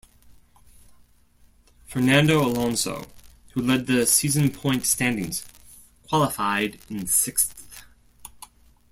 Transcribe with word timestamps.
Fernando 1.85 2.41
Alonso, 2.43 3.05
who 3.53 3.61
led 3.61 3.85
the 3.85 4.07
season 4.07 4.49
point 4.49 4.83
standings, 4.87 5.45
qualified 6.09 6.79
in 6.89 7.05
sixth. 7.05 7.83